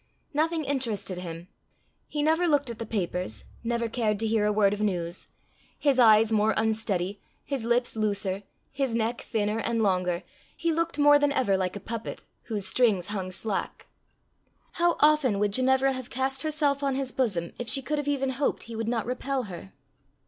Nothing 0.33 0.65
interested 0.65 1.19
him; 1.19 1.47
he 2.07 2.23
never 2.23 2.47
looked 2.47 2.71
at 2.71 2.79
the 2.79 2.87
papers, 2.87 3.45
never 3.63 3.87
cared 3.87 4.17
to 4.17 4.25
hear 4.25 4.47
a 4.47 4.51
word 4.51 4.73
of 4.73 4.81
news. 4.81 5.27
His 5.77 5.99
eyes 5.99 6.31
more 6.31 6.55
unsteady, 6.57 7.21
his 7.45 7.65
lips 7.65 7.95
looser, 7.95 8.41
his 8.71 8.95
neck 8.95 9.21
thinner 9.21 9.59
and 9.59 9.83
longer, 9.83 10.23
he 10.57 10.73
looked 10.73 10.97
more 10.97 11.19
than 11.19 11.31
ever 11.31 11.55
like 11.55 11.75
a 11.75 11.79
puppet 11.79 12.23
whose 12.45 12.65
strings 12.65 13.09
hung 13.09 13.29
slack. 13.29 13.85
How 14.71 14.95
often 15.01 15.37
would 15.37 15.53
Ginevra 15.53 15.91
have 15.93 16.09
cast 16.09 16.41
herself 16.41 16.81
on 16.81 16.95
his 16.95 17.11
bosom 17.11 17.53
if 17.59 17.69
she 17.69 17.83
could 17.83 17.99
have 17.99 18.07
even 18.07 18.31
hoped 18.31 18.63
he 18.63 18.75
would 18.75 18.87
not 18.87 19.05
repel 19.05 19.43
her! 19.43 19.71